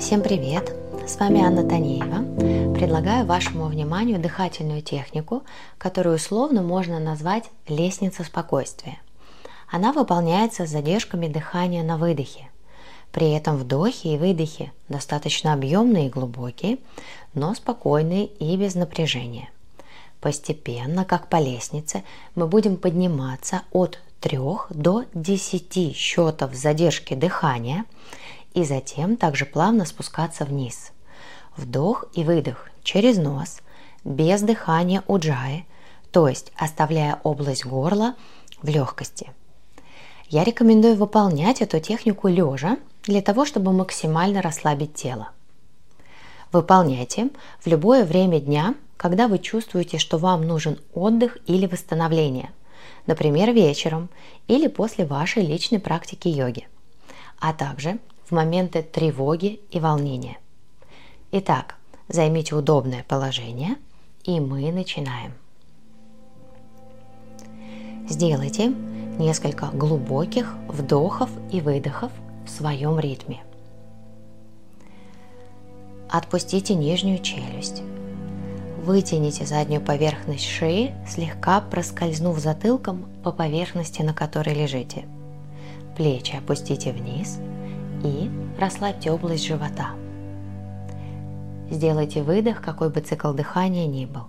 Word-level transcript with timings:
Всем 0.00 0.22
привет! 0.22 0.74
С 1.06 1.18
вами 1.18 1.42
Анна 1.42 1.62
Танеева. 1.62 2.74
Предлагаю 2.74 3.26
вашему 3.26 3.66
вниманию 3.66 4.18
дыхательную 4.18 4.80
технику, 4.80 5.42
которую 5.76 6.16
условно 6.16 6.62
можно 6.62 6.98
назвать 6.98 7.44
лестница 7.68 8.24
спокойствия. 8.24 8.98
Она 9.70 9.92
выполняется 9.92 10.66
с 10.66 10.70
задержками 10.70 11.28
дыхания 11.28 11.82
на 11.82 11.98
выдохе. 11.98 12.48
При 13.12 13.30
этом 13.32 13.58
вдохи 13.58 14.06
и 14.06 14.16
выдохи 14.16 14.72
достаточно 14.88 15.52
объемные 15.52 16.06
и 16.06 16.10
глубокие, 16.10 16.78
но 17.34 17.54
спокойные 17.54 18.24
и 18.24 18.56
без 18.56 18.74
напряжения. 18.74 19.50
Постепенно, 20.22 21.04
как 21.04 21.28
по 21.28 21.36
лестнице, 21.36 22.04
мы 22.34 22.46
будем 22.46 22.78
подниматься 22.78 23.62
от 23.70 24.00
3 24.20 24.38
до 24.70 25.04
10 25.12 25.94
счетов 25.94 26.54
задержки 26.54 27.12
дыхания 27.12 27.84
и 28.54 28.64
затем 28.64 29.16
также 29.16 29.46
плавно 29.46 29.84
спускаться 29.84 30.44
вниз. 30.44 30.92
Вдох 31.56 32.06
и 32.14 32.24
выдох 32.24 32.68
через 32.82 33.18
нос, 33.18 33.60
без 34.04 34.42
дыхания 34.42 35.02
уджаи, 35.06 35.66
то 36.10 36.28
есть 36.28 36.52
оставляя 36.56 37.20
область 37.22 37.64
горла 37.64 38.14
в 38.62 38.68
легкости. 38.68 39.32
Я 40.28 40.44
рекомендую 40.44 40.94
выполнять 40.94 41.60
эту 41.60 41.80
технику 41.80 42.28
лежа 42.28 42.78
для 43.02 43.20
того, 43.20 43.44
чтобы 43.44 43.72
максимально 43.72 44.42
расслабить 44.42 44.94
тело. 44.94 45.30
Выполняйте 46.52 47.30
в 47.60 47.66
любое 47.66 48.04
время 48.04 48.40
дня, 48.40 48.74
когда 48.96 49.28
вы 49.28 49.38
чувствуете, 49.38 49.98
что 49.98 50.18
вам 50.18 50.46
нужен 50.46 50.78
отдых 50.94 51.38
или 51.46 51.66
восстановление, 51.66 52.50
например, 53.06 53.52
вечером 53.52 54.08
или 54.46 54.66
после 54.66 55.04
вашей 55.04 55.44
личной 55.44 55.78
практики 55.78 56.28
йоги, 56.28 56.68
а 57.38 57.52
также 57.52 57.98
в 58.30 58.32
моменты 58.32 58.82
тревоги 58.82 59.60
и 59.70 59.80
волнения. 59.80 60.38
Итак, 61.32 61.74
займите 62.08 62.54
удобное 62.54 63.04
положение, 63.08 63.76
и 64.22 64.38
мы 64.38 64.70
начинаем. 64.70 65.32
Сделайте 68.08 68.68
несколько 69.18 69.66
глубоких 69.66 70.54
вдохов 70.68 71.28
и 71.50 71.60
выдохов 71.60 72.12
в 72.46 72.50
своем 72.50 72.98
ритме. 72.98 73.42
Отпустите 76.08 76.74
нижнюю 76.74 77.18
челюсть. 77.18 77.82
Вытяните 78.84 79.44
заднюю 79.44 79.80
поверхность 79.80 80.46
шеи, 80.46 80.94
слегка 81.06 81.60
проскользнув 81.60 82.38
затылком 82.38 83.06
по 83.22 83.30
поверхности, 83.30 84.02
на 84.02 84.14
которой 84.14 84.54
лежите. 84.54 85.04
Плечи 85.96 86.36
опустите 86.36 86.92
вниз– 86.92 87.38
и 88.04 88.30
расслабьте 88.58 89.10
область 89.10 89.46
живота. 89.46 89.90
Сделайте 91.70 92.22
выдох, 92.22 92.60
какой 92.60 92.90
бы 92.90 93.00
цикл 93.00 93.32
дыхания 93.32 93.86
ни 93.86 94.04
был. 94.04 94.24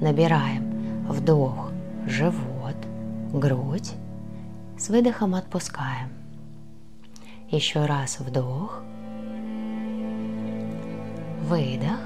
Набираем 0.00 1.06
вдох, 1.06 1.70
живот, 2.06 2.76
грудь. 3.32 3.92
С 4.78 4.88
выдохом 4.88 5.34
отпускаем. 5.34 6.08
Еще 7.50 7.84
раз 7.84 8.18
вдох, 8.18 8.82
выдох. 11.42 12.00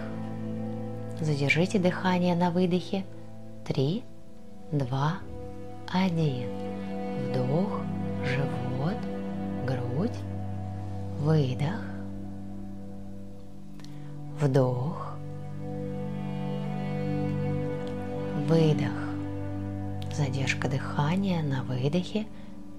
Задержите 1.20 1.78
дыхание 1.78 2.34
на 2.34 2.50
выдохе. 2.50 3.06
Три, 3.64 4.02
два, 4.72 5.14
один. 5.90 6.48
Вдох, 7.30 7.80
живот, 8.24 8.65
выдох, 11.26 11.80
вдох, 14.40 15.16
выдох. 18.46 18.92
Задержка 20.14 20.68
дыхания 20.68 21.42
на 21.42 21.64
выдохе. 21.64 22.26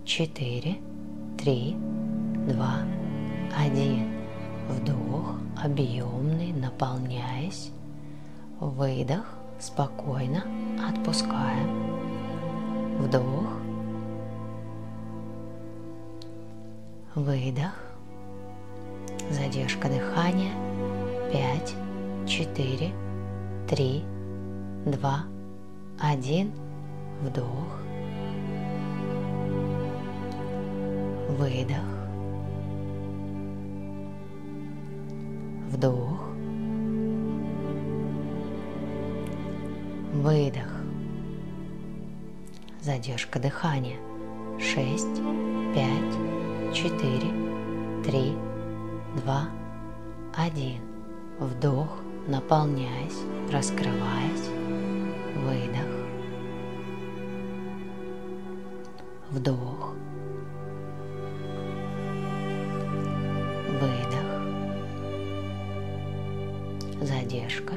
Четыре, 0.05 0.77
три, 1.37 1.75
два, 2.47 2.77
один. 3.53 4.13
Вдох, 4.69 5.35
объемный, 5.61 6.53
наполняясь. 6.53 7.71
Выдох, 8.61 9.25
спокойно, 9.59 10.45
отпускаем. 10.87 11.69
Вдох, 13.01 13.49
выдох, 17.13 17.86
задержка 19.29 19.89
дыхания, 19.89 20.51
5, 21.31 21.75
4, 22.27 22.91
3, 23.67 24.03
2, 24.85 25.23
1, 25.99 26.51
вдох, 27.23 27.81
выдох, 31.37 31.77
вдох, 35.71 36.19
выдох, 40.13 40.71
задержка 42.81 43.39
дыхания, 43.39 43.97
6, 44.59 45.05
5, 45.73 46.73
4, 46.73 48.03
3, 48.05 48.46
два, 49.17 49.49
один. 50.33 50.81
Вдох, 51.39 51.99
наполняясь, 52.27 53.21
раскрываясь. 53.51 54.49
Выдох. 55.35 55.87
Вдох. 59.29 59.93
Выдох. 63.79 64.29
Задержка. 67.01 67.73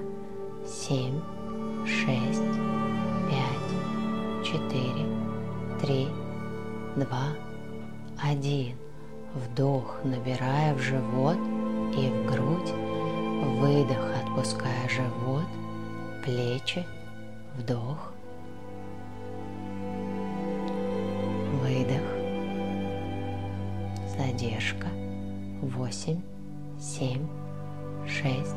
Семь, 0.66 1.20
шесть, 1.84 2.42
пять, 3.28 4.44
четыре, 4.44 5.06
три, 5.80 6.08
два, 6.96 7.28
один. 8.22 8.76
Вдох, 9.34 10.00
набирая 10.02 10.74
в 10.74 10.80
живот 10.80 11.38
и 11.96 12.08
в 12.08 12.26
грудь. 12.26 12.72
Выдох, 13.60 14.12
отпуская 14.24 14.88
живот, 14.88 15.46
плечи. 16.24 16.84
Вдох. 17.56 18.12
Выдох. 21.62 22.02
Задержка. 24.18 24.88
Восемь, 25.62 26.22
семь, 26.78 27.26
шесть, 28.06 28.56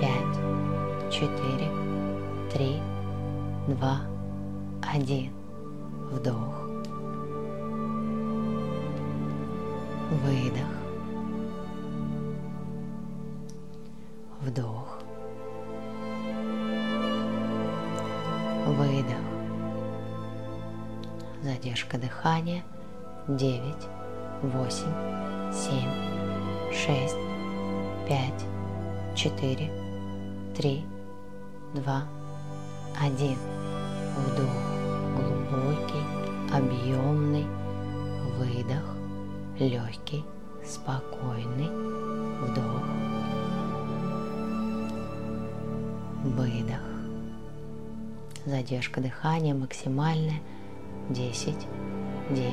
пять, 0.00 1.12
четыре, 1.12 1.70
три, 2.52 2.76
два, 3.68 4.00
один. 4.82 5.32
Вдох. 6.10 6.67
Выдох. 10.10 10.66
Вдох. 14.40 15.00
Выдох. 18.66 19.18
Задержка 21.42 21.98
дыхания. 21.98 22.64
Девять, 23.28 23.86
восемь, 24.42 24.86
семь, 25.52 25.92
шесть, 26.72 27.16
пять, 28.08 28.46
четыре, 29.14 29.70
три, 30.56 30.86
два, 31.74 32.04
один. 32.98 33.36
Вдох 34.16 34.48
глубокий, 35.18 36.04
объемный 36.50 37.46
выдох 38.38 38.97
легкий, 39.58 40.24
спокойный 40.64 41.68
вдох, 42.42 42.84
выдох. 46.24 46.82
Задержка 48.46 49.00
дыхания 49.00 49.54
максимальная. 49.54 50.40
10, 51.10 51.54
9, 52.30 52.46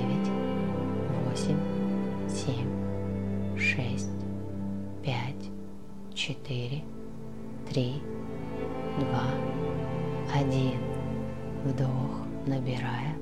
8, 1.34 1.57
7, 2.30 3.57
6, 3.57 4.10
5, 5.04 5.16
4, 6.13 6.84
3, 7.69 8.02
2, 9.00 10.40
1. 10.40 10.72
Вдох, 11.66 12.28
набирая. 12.48 13.16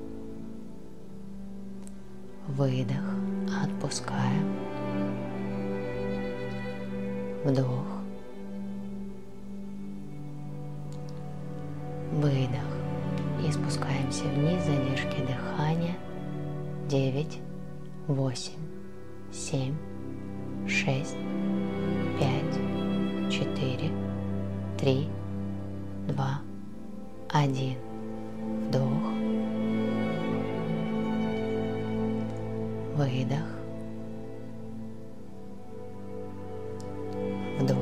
Выдох 2.46 3.23
отпускаем. 3.62 4.64
вдох, 7.44 7.84
выдох. 12.12 12.64
И 13.46 13.52
спускаемся 13.52 14.24
вниз, 14.24 14.64
задержки 14.64 15.20
дыхания. 15.20 15.96
9, 16.88 17.40
8, 18.08 18.52
7, 19.32 19.74
6, 20.66 21.16
5, 22.18 23.30
4, 23.30 23.90
3, 24.78 25.08
2, 26.08 26.40
1. 27.28 27.76
Вдох. 28.68 29.13
Выдох. 32.96 33.44
Вдох. 37.58 37.76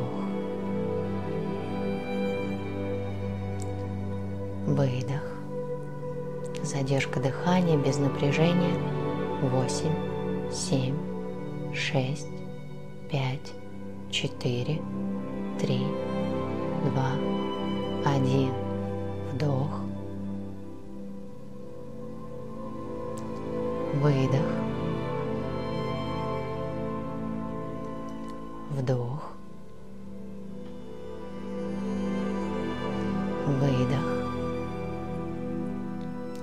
Выдох. 4.67 5.23
Задержка 6.63 7.21
дыхания 7.21 7.77
без 7.77 7.99
напряжения. 7.99 8.75
8, 9.43 10.51
7, 10.51 10.97
6, 11.75 12.27
5, 13.11 13.53
4, 14.11 14.81
3, 15.61 15.81
2, 16.91 18.13
1. 18.15 18.51
Вдох. 19.35 19.81
Выдох. 24.01 24.62
Вдох. 28.83 29.31
Выдох. 33.47 34.09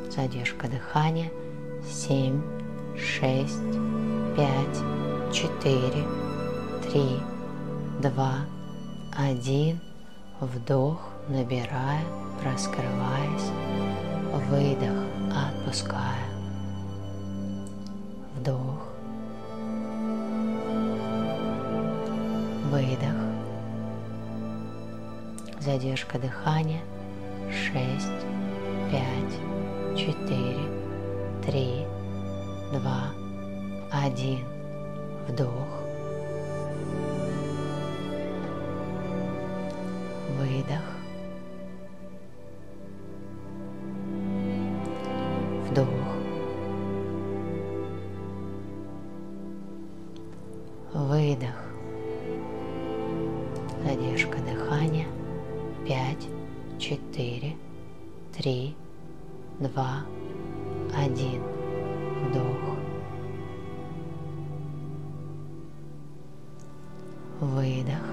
Задержка 0.09 0.69
дыхания. 0.69 1.31
Семь, 1.85 2.41
шесть, 2.97 3.59
пять, 4.37 5.33
четыре, 5.33 6.05
три, 6.83 7.19
два, 8.01 8.45
один. 9.17 9.81
Вдох, 10.39 11.01
набирая, 11.27 12.05
раскрываясь. 12.45 13.51
Выдох, 14.49 15.03
отпуская. 15.35 16.23
Вдох. 18.37 18.88
Выдох. 22.69 23.15
Задержка 25.59 26.19
дыхания. 26.19 26.81
Шесть, 27.49 28.25
пять, 28.91 29.97
четыре, 29.97 30.69
три, 31.43 31.87
два, 32.71 33.11
один. 33.91 34.45
Вдох. 35.27 35.49
Выдох. 40.37 40.85
Вдох. 45.71 45.87
Выдох. 50.93 51.68
Три, 58.39 58.73
два, 59.59 60.05
один. 60.95 61.41
Вдох. 62.23 62.77
Выдох. 67.41 68.05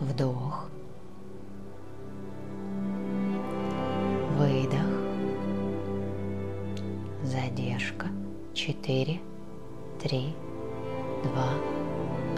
Вдох. 0.00 0.70
Выдох. 4.38 4.86
Задержка. 7.24 8.06
Четыре, 8.54 9.18
три, 10.00 10.36
два, 11.24 11.50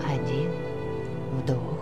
один. 0.08 0.50
Вдох. 1.36 1.79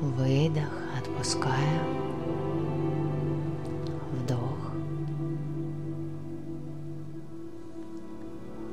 Выдох, 0.00 0.70
отпуская. 0.98 1.82
Вдох. 4.12 4.72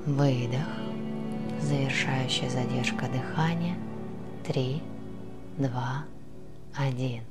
Выдох. 0.06 0.68
Завершающая 1.62 2.50
задержка 2.50 3.06
дыхания. 3.08 3.78
Три, 4.46 4.84
два, 5.58 6.04
один. 6.76 7.24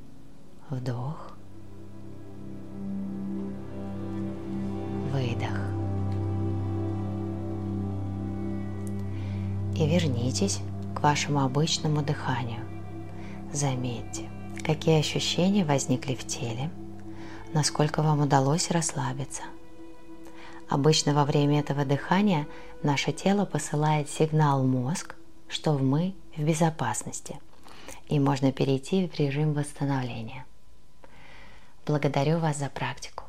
Вдох. 0.71 1.35
Выдох. 5.11 5.59
И 9.75 9.87
вернитесь 9.87 10.61
к 10.95 11.03
вашему 11.03 11.43
обычному 11.43 12.01
дыханию. 12.01 12.72
Заметьте, 13.53 14.31
какие 14.65 14.99
ощущения 14.99 15.63
возникли 15.63 16.15
в 16.15 16.25
теле, 16.25 16.71
насколько 17.53 18.01
вам 18.01 18.21
удалось 18.21 18.71
расслабиться. 18.71 19.43
Обычно 20.69 21.13
во 21.13 21.23
время 21.23 21.59
этого 21.59 21.85
дыхания 21.85 22.47
наше 22.81 23.11
тело 23.11 23.45
посылает 23.45 24.09
сигнал 24.09 24.63
мозг, 24.63 25.15
что 25.47 25.77
мы 25.77 26.15
в 26.35 26.41
безопасности, 26.41 27.39
и 28.07 28.19
можно 28.19 28.51
перейти 28.51 29.07
в 29.07 29.19
режим 29.19 29.53
восстановления. 29.53 30.47
Благодарю 31.85 32.39
вас 32.39 32.57
за 32.57 32.69
практику. 32.69 33.22